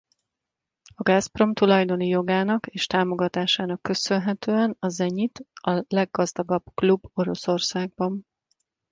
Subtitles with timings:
[0.95, 8.27] A Gazprom tulajdoni jogának és támogatásának köszönhetően a Zenyit a leggazdagabb klub Oroszországban.